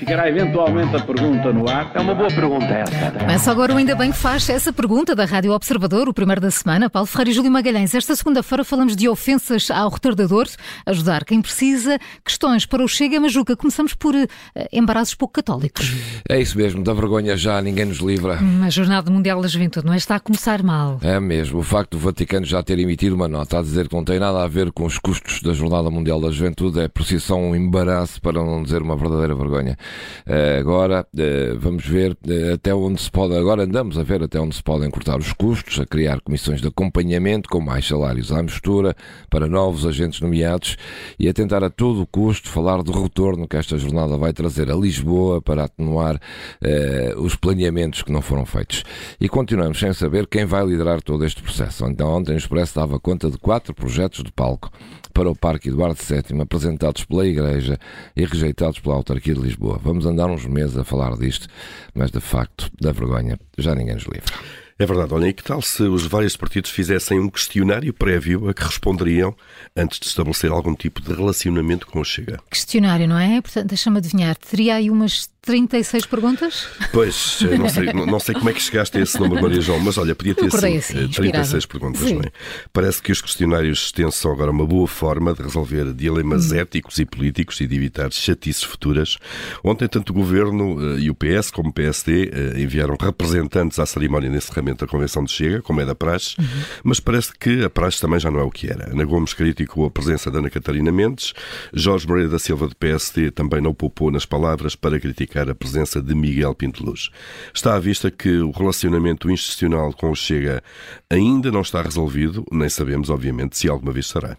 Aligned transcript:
Ficará 0.00 0.30
eventualmente 0.30 0.96
a 0.96 1.00
pergunta 1.00 1.52
no 1.52 1.68
ar. 1.68 1.92
É 1.94 2.00
uma 2.00 2.14
boa 2.14 2.30
pergunta 2.30 2.64
essa. 2.64 3.10
Começa 3.10 3.50
agora 3.50 3.74
o 3.74 3.76
Ainda 3.76 3.94
Bem 3.94 4.10
que 4.10 4.16
faz 4.16 4.48
essa 4.48 4.72
pergunta 4.72 5.14
da 5.14 5.26
Rádio 5.26 5.52
Observador, 5.52 6.08
o 6.08 6.14
primeiro 6.14 6.40
da 6.40 6.50
semana. 6.50 6.88
Paulo 6.88 7.06
Ferreira 7.06 7.32
e 7.32 7.34
Júlio 7.34 7.50
Magalhães. 7.50 7.94
Esta 7.94 8.16
segunda-feira 8.16 8.64
falamos 8.64 8.96
de 8.96 9.10
ofensas 9.10 9.70
ao 9.70 9.90
retardador, 9.90 10.46
ajudar 10.86 11.22
quem 11.26 11.42
precisa, 11.42 11.98
questões 12.24 12.64
para 12.64 12.82
o 12.82 12.88
Chega, 12.88 13.20
mas 13.20 13.30
Juca, 13.30 13.54
começamos 13.54 13.92
por 13.92 14.14
uh, 14.14 14.26
embaraços 14.72 15.14
pouco 15.14 15.34
católicos. 15.34 15.94
É 16.26 16.40
isso 16.40 16.56
mesmo, 16.56 16.82
da 16.82 16.94
vergonha 16.94 17.36
já 17.36 17.60
ninguém 17.60 17.84
nos 17.84 17.98
livra. 17.98 18.38
Hum, 18.40 18.62
a 18.64 18.70
Jornada 18.70 19.10
Mundial 19.10 19.42
da 19.42 19.48
Juventude 19.48 19.84
não 19.84 19.92
é? 19.92 19.98
Está 19.98 20.16
a 20.16 20.20
começar 20.20 20.62
mal. 20.62 20.98
É 21.02 21.20
mesmo, 21.20 21.58
o 21.58 21.62
facto 21.62 21.90
do 21.90 21.98
Vaticano 21.98 22.46
já 22.46 22.62
ter 22.62 22.78
emitido 22.78 23.14
uma 23.14 23.28
nota 23.28 23.58
a 23.58 23.62
dizer 23.62 23.86
que 23.86 23.94
não 23.94 24.02
tem 24.02 24.18
nada 24.18 24.42
a 24.42 24.48
ver 24.48 24.72
com 24.72 24.86
os 24.86 24.96
custos 24.98 25.42
da 25.42 25.52
Jornada 25.52 25.90
Mundial 25.90 26.18
da 26.18 26.30
Juventude 26.30 26.80
é 26.80 26.88
por 26.88 27.04
si 27.04 27.20
só 27.20 27.36
um 27.36 27.54
embaraço, 27.54 28.18
para 28.22 28.42
não 28.42 28.62
dizer 28.62 28.80
uma 28.80 28.96
verdadeira 28.96 29.34
vergonha. 29.34 29.76
Uh, 30.26 30.60
agora 30.60 31.06
eh, 31.16 31.54
vamos 31.58 31.84
ver 31.86 32.16
eh, 32.28 32.52
até 32.52 32.74
onde 32.74 33.00
se 33.00 33.10
pode, 33.10 33.34
agora 33.34 33.64
andamos 33.64 33.98
a 33.98 34.02
ver 34.02 34.22
até 34.22 34.38
onde 34.38 34.54
se 34.54 34.62
podem 34.62 34.90
cortar 34.90 35.18
os 35.18 35.32
custos, 35.32 35.80
a 35.80 35.86
criar 35.86 36.20
comissões 36.20 36.60
de 36.60 36.68
acompanhamento 36.68 37.48
com 37.48 37.60
mais 37.60 37.86
salários 37.86 38.30
à 38.30 38.42
mistura 38.42 38.94
para 39.28 39.48
novos 39.48 39.86
agentes 39.86 40.20
nomeados 40.20 40.76
e 41.18 41.28
a 41.28 41.32
tentar 41.32 41.64
a 41.64 41.70
todo 41.70 42.06
custo 42.06 42.48
falar 42.48 42.82
do 42.82 42.92
retorno 42.92 43.48
que 43.48 43.56
esta 43.56 43.76
jornada 43.78 44.16
vai 44.16 44.32
trazer 44.32 44.70
a 44.70 44.74
Lisboa 44.74 45.40
para 45.40 45.64
atenuar 45.64 46.20
eh, 46.62 47.14
os 47.16 47.34
planeamentos 47.34 48.02
que 48.02 48.12
não 48.12 48.22
foram 48.22 48.46
feitos. 48.46 48.84
E 49.20 49.28
continuamos 49.28 49.78
sem 49.78 49.92
saber 49.92 50.26
quem 50.26 50.44
vai 50.44 50.64
liderar 50.64 51.02
todo 51.02 51.24
este 51.24 51.42
processo. 51.42 51.86
Então 51.86 52.08
ontem 52.08 52.34
o 52.34 52.38
Expresso 52.38 52.74
dava 52.74 53.00
conta 53.00 53.30
de 53.30 53.38
quatro 53.38 53.74
projetos 53.74 54.22
de 54.22 54.32
palco 54.32 54.70
para 55.12 55.30
o 55.30 55.36
Parque 55.36 55.68
Eduardo 55.68 55.98
VII, 56.00 56.40
apresentados 56.40 57.04
pela 57.04 57.26
Igreja 57.26 57.78
e 58.16 58.24
rejeitados 58.24 58.78
pela 58.78 58.94
Autarquia 58.94 59.34
de 59.34 59.40
Lisboa. 59.40 59.79
Vamos 59.82 60.06
andar 60.06 60.28
uns 60.30 60.44
meses 60.46 60.76
a 60.76 60.84
falar 60.84 61.16
disto, 61.16 61.48
mas 61.94 62.10
de 62.10 62.20
facto, 62.20 62.70
da 62.80 62.92
vergonha, 62.92 63.38
já 63.56 63.74
ninguém 63.74 63.94
nos 63.94 64.04
livra. 64.04 64.34
É 64.80 64.86
verdade, 64.86 65.12
olha, 65.12 65.26
e 65.26 65.34
que 65.34 65.44
tal 65.44 65.60
se 65.60 65.82
os 65.82 66.06
vários 66.06 66.38
partidos 66.38 66.70
fizessem 66.70 67.20
um 67.20 67.28
questionário 67.28 67.92
prévio 67.92 68.48
a 68.48 68.54
que 68.54 68.64
responderiam 68.64 69.36
antes 69.76 70.00
de 70.00 70.06
estabelecer 70.06 70.50
algum 70.50 70.74
tipo 70.74 71.02
de 71.02 71.12
relacionamento 71.12 71.86
com 71.86 72.00
o 72.00 72.04
Chega? 72.04 72.40
Questionário, 72.50 73.06
não 73.06 73.18
é? 73.18 73.42
Portanto, 73.42 73.66
deixa-me 73.66 73.98
adivinhar, 73.98 74.34
teria 74.38 74.76
aí 74.76 74.88
umas 74.88 75.28
36 75.42 76.06
perguntas? 76.06 76.66
Pois, 76.92 77.38
não 77.58 77.68
sei, 77.68 77.92
não 77.92 78.20
sei 78.20 78.34
como 78.34 78.50
é 78.50 78.52
que 78.52 78.60
chegaste 78.60 78.98
a 78.98 79.00
esse 79.00 79.18
número, 79.18 79.42
Maria 79.42 79.60
João, 79.60 79.80
mas 79.80 79.96
olha, 79.96 80.14
podia 80.14 80.34
ter 80.34 80.50
sim, 80.50 80.76
assim, 80.76 81.08
36 81.08 81.66
perguntas, 81.66 82.02
sim. 82.02 82.14
não 82.14 82.22
é? 82.22 82.32
Parece 82.72 83.02
que 83.02 83.10
os 83.10 83.20
questionários 83.20 83.86
extensos 83.86 84.20
são 84.20 84.32
agora 84.32 84.50
uma 84.50 84.66
boa 84.66 84.86
forma 84.86 85.32
de 85.32 85.42
resolver 85.42 85.92
dilemas 85.94 86.52
hum. 86.52 86.56
éticos 86.56 86.98
e 86.98 87.06
políticos 87.06 87.60
e 87.60 87.66
de 87.66 87.74
evitar 87.74 88.12
chatices 88.12 88.62
futuras. 88.62 89.16
Ontem, 89.64 89.88
tanto 89.88 90.10
o 90.10 90.14
Governo 90.14 90.76
uh, 90.76 90.98
e 90.98 91.10
o 91.10 91.14
PS 91.14 91.50
como 91.50 91.70
o 91.70 91.72
PSD 91.72 92.30
eh, 92.32 92.60
enviaram 92.60 92.96
representantes 93.00 93.78
à 93.78 93.86
cerimónia 93.86 94.28
de 94.28 94.36
encerramento 94.36 94.69
da 94.78 94.86
Convenção 94.86 95.24
de 95.24 95.32
Chega, 95.32 95.62
como 95.62 95.80
é 95.80 95.84
da 95.84 95.94
praxe, 95.94 96.36
uhum. 96.38 96.46
mas 96.84 97.00
parece 97.00 97.32
que 97.38 97.64
a 97.64 97.70
praxe 97.70 98.00
também 98.00 98.18
já 98.18 98.30
não 98.30 98.40
é 98.40 98.42
o 98.42 98.50
que 98.50 98.68
era. 98.68 98.90
Ana 98.90 99.04
Gomes 99.04 99.34
criticou 99.34 99.84
a 99.84 99.90
presença 99.90 100.30
da 100.30 100.38
Ana 100.38 100.50
Catarina 100.50 100.92
Mendes, 100.92 101.32
Jorge 101.72 102.06
Moreira 102.06 102.30
da 102.30 102.38
Silva 102.38 102.68
do 102.68 102.76
PSD 102.76 103.30
também 103.30 103.60
não 103.60 103.74
poupou 103.74 104.10
nas 104.10 104.24
palavras 104.24 104.74
para 104.74 104.98
criticar 104.98 105.48
a 105.48 105.54
presença 105.54 106.00
de 106.00 106.14
Miguel 106.14 106.54
Pinteluz. 106.54 107.10
Está 107.54 107.74
à 107.74 107.78
vista 107.78 108.10
que 108.10 108.38
o 108.38 108.50
relacionamento 108.50 109.30
institucional 109.30 109.92
com 109.92 110.10
o 110.10 110.16
Chega 110.16 110.62
ainda 111.10 111.50
não 111.50 111.62
está 111.62 111.82
resolvido, 111.82 112.44
nem 112.52 112.68
sabemos, 112.68 113.10
obviamente, 113.10 113.58
se 113.58 113.68
alguma 113.68 113.92
vez 113.92 114.06
será. 114.06 114.36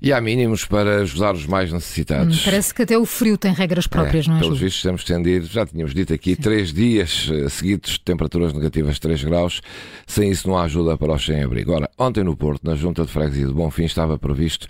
E 0.00 0.12
há 0.12 0.20
mínimos 0.20 0.64
para 0.64 1.02
ajudar 1.02 1.34
os 1.34 1.46
mais 1.46 1.72
necessitados. 1.72 2.38
Hum, 2.38 2.42
parece 2.44 2.72
que 2.72 2.82
até 2.82 2.96
o 2.96 3.04
frio 3.04 3.36
tem 3.36 3.52
regras 3.52 3.86
próprias, 3.86 4.26
é, 4.26 4.30
não 4.30 4.36
é? 4.36 4.40
Pelos 4.40 4.60
vistos, 4.60 4.82
temos 4.82 5.00
estendido, 5.02 5.46
já 5.46 5.66
tínhamos 5.66 5.94
dito 5.94 6.12
aqui, 6.14 6.34
Sim. 6.34 6.42
três 6.42 6.72
dias 6.72 7.28
eh, 7.30 7.48
seguidos 7.48 7.92
de 7.92 8.00
temperaturas 8.00 8.52
negativas 8.52 8.94
de 8.94 9.00
3 9.00 9.24
graus. 9.24 9.57
Sem 10.06 10.30
isso, 10.30 10.48
não 10.48 10.56
há 10.56 10.64
ajuda 10.64 10.96
para 10.96 11.12
os 11.12 11.24
sem-abrigo. 11.24 11.72
Ora, 11.72 11.90
ontem 11.98 12.24
no 12.24 12.36
Porto, 12.36 12.62
na 12.64 12.74
Junta 12.74 13.04
de 13.04 13.12
Freguesia 13.12 13.46
de 13.46 13.52
Bonfim, 13.52 13.84
estava 13.84 14.18
previsto 14.18 14.66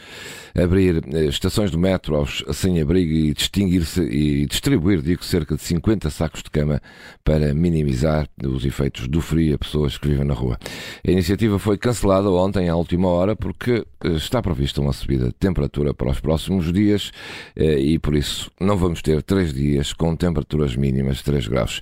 abrir 0.54 1.02
eh, 1.14 1.26
estações 1.26 1.70
do 1.70 1.78
metro 1.78 2.16
aos 2.16 2.44
sem-abrigo 2.52 3.12
e 3.12 3.32
distinguir-se 3.32 4.02
e 4.02 4.46
distribuir, 4.46 5.00
digo, 5.00 5.24
cerca 5.24 5.54
de 5.54 5.62
50 5.62 6.10
sacos 6.10 6.42
de 6.42 6.50
cama 6.50 6.80
para 7.24 7.54
minimizar 7.54 8.28
os 8.44 8.64
efeitos 8.64 9.06
do 9.06 9.20
frio 9.20 9.54
a 9.54 9.58
pessoas 9.58 9.96
que 9.96 10.08
vivem 10.08 10.24
na 10.24 10.34
rua. 10.34 10.58
A 11.06 11.10
iniciativa 11.10 11.58
foi 11.58 11.78
cancelada 11.78 12.30
ontem, 12.30 12.68
à 12.68 12.76
última 12.76 13.08
hora, 13.08 13.36
porque 13.36 13.84
eh, 14.04 14.08
está 14.08 14.42
prevista 14.42 14.80
uma 14.80 14.92
subida 14.92 15.26
de 15.26 15.34
temperatura 15.34 15.94
para 15.94 16.10
os 16.10 16.20
próximos 16.20 16.72
dias 16.72 17.12
eh, 17.54 17.78
e, 17.78 17.98
por 17.98 18.14
isso, 18.14 18.50
não 18.60 18.76
vamos 18.76 19.02
ter 19.02 19.22
três 19.22 19.52
dias 19.52 19.92
com 19.92 20.16
temperaturas 20.16 20.74
mínimas 20.76 21.18
de 21.18 21.24
3 21.24 21.46
graus. 21.46 21.80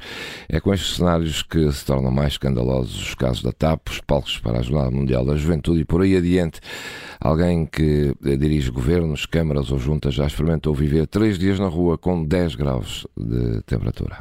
É 0.49 0.61
com 0.61 0.73
estes 0.73 0.97
cenários 0.97 1.43
que 1.43 1.71
se 1.73 1.85
tornam 1.85 2.11
mais 2.11 2.35
escandalosos 2.35 2.96
os 2.97 3.15
casos 3.15 3.43
da 3.43 3.53
TAP, 3.53 3.89
os 3.89 4.01
palcos 4.01 4.39
para 4.39 4.59
a 4.59 4.63
Jornada 4.63 4.91
Mundial 4.91 5.25
da 5.25 5.37
Juventude 5.37 5.81
e 5.81 5.85
por 5.85 6.03
aí 6.03 6.17
adiante. 6.17 6.61
Alguém 7.21 7.67
que 7.67 8.15
dirige 8.21 8.71
governos, 8.71 9.27
câmaras 9.27 9.71
ou 9.71 9.79
juntas 9.79 10.15
já 10.15 10.27
experimentou 10.27 10.75
viver 10.75 11.07
três 11.07 11.39
dias 11.39 11.59
na 11.59 11.69
rua 11.69 11.97
com 11.97 12.25
10 12.25 12.55
graus 12.55 13.07
de 13.17 13.63
temperatura. 13.63 14.19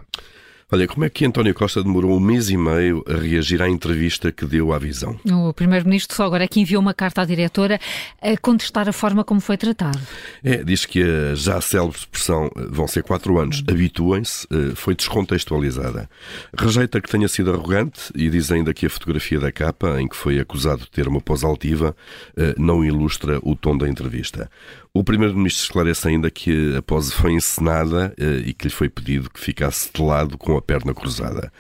Olha, 0.72 0.88
como 0.88 1.06
é 1.06 1.10
que 1.12 1.24
António 1.24 1.54
Costa 1.54 1.84
demorou 1.84 2.18
um 2.18 2.20
mês 2.20 2.50
e 2.50 2.58
meio 2.58 3.04
a 3.08 3.18
reagir 3.18 3.62
à 3.62 3.70
entrevista 3.70 4.32
que 4.32 4.48
deu 4.48 4.74
à 4.74 4.80
visão? 4.80 5.16
O 5.24 5.54
Primeiro-Ministro 5.54 6.16
só 6.16 6.26
agora 6.26 6.44
é 6.44 6.48
que 6.48 6.60
enviou 6.60 6.82
uma 6.82 6.94
carta 6.94 7.22
à 7.22 7.26
diretora 7.26 7.80
a 8.20 8.36
contestar 8.38 8.90
a 8.90 8.92
forma 8.92 9.24
como 9.24 9.40
foi 9.40 9.58
tratado. 9.58 10.00
É, 10.44 10.64
diz 10.64 10.84
que 10.84 11.04
a 11.04 11.36
já 11.36 11.62
célebre 11.62 12.00
expressão 12.00 12.50
vão 12.56 12.88
ser 12.88 13.04
quatro 13.04 13.38
anos, 13.38 13.64
habituem-se, 13.70 14.48
eh, 14.52 14.74
foi 14.74 14.96
descontextualizada. 14.96 16.10
Rejeita 16.58 17.00
que 17.00 17.12
tenha 17.12 17.28
sido 17.28 17.52
arrogante 17.52 18.12
e 18.16 18.28
diz 18.28 18.52
ainda 18.52 18.74
que 18.74 18.88
a 18.88 18.90
fotografia 18.90 19.40
da 19.40 19.52
capa, 19.52 20.02
em 20.02 20.08
que 20.08 20.16
foi 20.16 20.40
acusado 20.40 20.82
de 20.82 20.90
ter 20.90 21.08
uma 21.08 21.22
pose 21.22 21.46
altiva, 21.46 21.96
eh, 22.36 22.56
não 22.58 22.84
ilustra 22.84 23.40
o 23.44 23.56
tom 23.56 23.78
da 23.78 23.88
entrevista. 23.88 24.50
O 24.98 25.04
Primeiro-Ministro 25.04 25.62
esclarece 25.62 26.08
ainda 26.08 26.32
que 26.32 26.74
a 26.78 26.82
pose 26.82 27.12
foi 27.12 27.34
encenada 27.34 28.14
eh, 28.18 28.44
e 28.46 28.54
que 28.54 28.68
lhe 28.68 28.74
foi 28.74 28.88
pedido 28.88 29.30
que 29.30 29.42
ficasse 29.42 29.92
de 29.94 30.02
lado 30.02 30.38
com 30.38 30.56
a 30.56 30.62
perna 30.66 30.94
cruzada. 30.94 31.52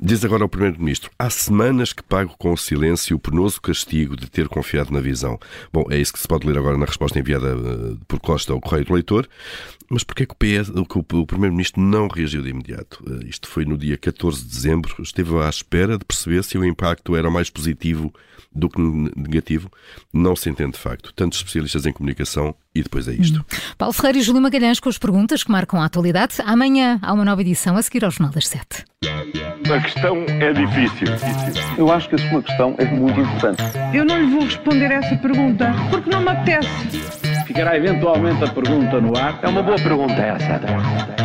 Diz 0.00 0.24
agora 0.24 0.44
o 0.44 0.48
Primeiro-Ministro: 0.48 1.10
há 1.18 1.30
semanas 1.30 1.92
que 1.92 2.02
pago 2.02 2.34
com 2.38 2.56
silêncio 2.56 3.16
o 3.16 3.20
penoso 3.20 3.60
castigo 3.60 4.16
de 4.16 4.28
ter 4.28 4.48
confiado 4.48 4.92
na 4.92 5.00
visão. 5.00 5.38
Bom, 5.72 5.84
é 5.90 5.98
isso 5.98 6.12
que 6.12 6.18
se 6.18 6.28
pode 6.28 6.46
ler 6.46 6.58
agora 6.58 6.76
na 6.76 6.86
resposta 6.86 7.18
enviada 7.18 7.48
eh, 7.48 7.96
por 8.06 8.20
Costa 8.20 8.52
ao 8.52 8.60
Correio 8.60 8.84
do 8.84 8.94
Leitor. 8.94 9.28
Mas 9.88 10.04
porquê 10.04 10.24
que 10.24 10.34
o, 10.34 10.36
PS, 10.36 10.70
que 10.88 10.98
o 11.16 11.26
Primeiro-Ministro 11.26 11.82
não 11.82 12.06
reagiu 12.06 12.42
de 12.42 12.50
imediato? 12.50 13.02
Eh, 13.06 13.26
isto 13.28 13.48
foi 13.48 13.64
no 13.64 13.76
dia 13.76 13.96
14 13.96 14.42
de 14.42 14.48
dezembro. 14.48 14.94
Esteve 15.02 15.36
à 15.38 15.48
espera 15.48 15.98
de 15.98 16.04
perceber 16.04 16.44
se 16.44 16.56
o 16.56 16.64
impacto 16.64 17.16
era 17.16 17.30
mais 17.30 17.50
positivo 17.50 18.12
do 18.54 18.68
que 18.68 18.80
negativo. 18.80 19.70
Não 20.12 20.34
se 20.36 20.48
entende 20.48 20.72
de 20.72 20.78
facto. 20.78 21.12
Tantos 21.14 21.38
especialistas 21.38 21.86
em 21.86 21.92
comunicação 21.92 22.54
e 22.74 22.82
depois 22.82 23.08
é 23.08 23.12
isto. 23.12 23.40
Hum. 23.40 23.44
Paulo 23.76 23.92
Ferreira 23.92 24.18
e 24.18 24.22
Júlio 24.22 24.40
Magalhães 24.40 24.80
com 24.80 24.88
as 24.88 24.98
perguntas 24.98 25.42
que 25.42 25.50
marcam 25.50 25.80
a 25.80 25.84
atualidade. 25.84 26.36
Amanhã 26.44 26.98
há 27.02 27.12
uma 27.12 27.24
nova 27.24 27.40
edição 27.40 27.76
a 27.76 27.82
seguir 27.82 28.04
ao 28.04 28.10
Jornal 28.10 28.32
das 28.32 28.46
Sete. 28.46 28.84
A 29.72 29.80
questão 29.80 30.24
é 30.28 30.52
difícil. 30.52 31.06
Eu 31.78 31.90
acho 31.92 32.08
que 32.08 32.16
a 32.16 32.18
sua 32.18 32.42
questão 32.42 32.74
é 32.78 32.84
muito 32.84 33.20
importante. 33.20 33.62
Eu 33.94 34.04
não 34.04 34.18
lhe 34.18 34.26
vou 34.26 34.44
responder 34.44 34.90
essa 34.90 35.16
pergunta 35.16 35.72
porque 35.90 36.10
não 36.10 36.20
me 36.20 36.30
apetece. 36.30 36.68
Ficará 37.46 37.76
eventualmente 37.76 38.44
a 38.44 38.48
pergunta 38.48 39.00
no 39.00 39.16
ar. 39.16 39.38
É 39.42 39.48
uma 39.48 39.62
boa 39.62 39.76
pergunta 39.76 40.14
essa. 40.14 41.19